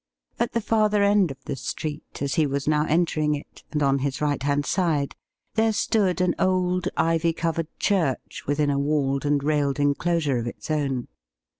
[0.39, 3.99] At the farther end of the street, as he was now entering it, and on
[3.99, 5.15] his right hand side,
[5.53, 10.71] there stood an old ivy covered church within a walled and railed enclosure of its
[10.71, 11.07] own.